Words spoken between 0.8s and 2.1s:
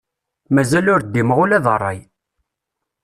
ur ddimeɣ ula d rray.